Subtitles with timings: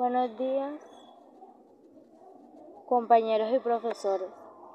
[0.00, 0.80] Buenos días,
[2.86, 4.30] compañeros y profesores.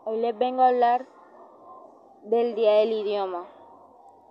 [0.05, 1.07] Hoy les vengo a hablar
[2.25, 3.47] del Día del Idioma,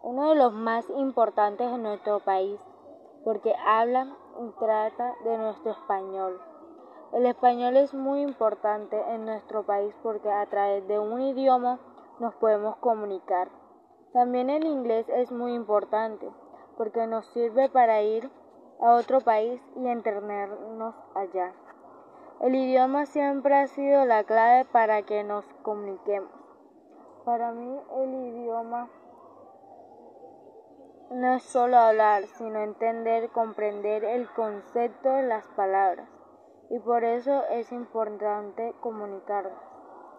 [0.05, 2.61] uno de los más importantes en nuestro país,
[3.25, 6.41] porque habla y trata de nuestro español.
[7.13, 11.81] El español es muy importante en nuestro país porque a través de un idioma
[12.21, 13.49] nos podemos comunicar.
[14.13, 16.31] También el inglés es muy importante
[16.77, 18.31] porque nos sirve para ir
[18.81, 21.53] a otro país y entendernos allá.
[22.41, 26.31] El idioma siempre ha sido la clave para que nos comuniquemos.
[27.25, 28.91] Para mí el idioma
[31.11, 36.09] no es solo hablar, sino entender, comprender el concepto de las palabras.
[36.71, 39.59] Y por eso es importante comunicarnos.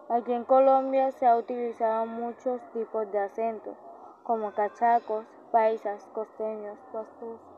[0.10, 3.76] Aquí en Colombia se ha utilizado muchos tipos de acentos,
[4.24, 7.55] como cachacos, paisas, costeños, pastusos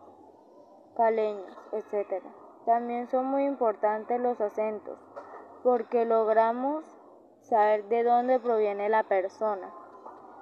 [0.98, 2.23] caleños, etc.
[2.66, 4.98] También son muy importantes los acentos,
[5.64, 6.84] porque logramos
[7.42, 9.72] saber de dónde proviene la persona.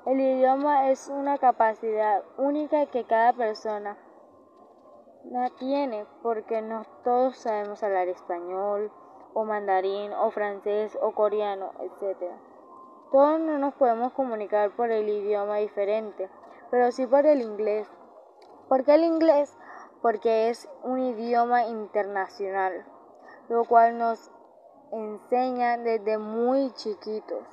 [0.06, 3.98] El idioma es una capacidad única que cada persona
[5.60, 8.92] tiene, porque no todos sabemos hablar español,
[9.34, 12.32] o mandarín, o francés, o coreano, etc.
[13.12, 16.30] Todos no nos podemos comunicar por el idioma diferente,
[16.72, 17.90] pero sí por el inglés,
[18.70, 19.58] porque el inglés
[20.06, 22.86] porque es un idioma internacional,
[23.50, 24.30] lo cual nos
[24.92, 27.44] enseña desde muy chiquitos.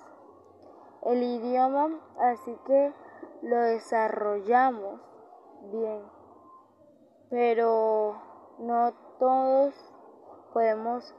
[1.01, 2.93] El idioma, así que
[3.41, 5.01] lo desarrollamos
[5.73, 6.03] bien,
[7.31, 8.21] pero
[8.59, 9.75] no todos
[10.53, 11.15] podemos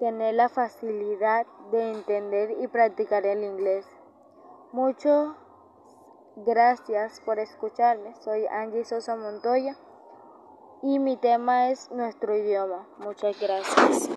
[0.00, 3.86] tener la facilidad de entender y practicar el inglés.
[4.72, 5.36] Muchas
[6.34, 8.12] gracias por escucharme.
[8.16, 9.76] Soy Angie Sosa Montoya
[10.82, 12.86] y mi tema es nuestro idioma.
[12.98, 14.10] Muchas gracias.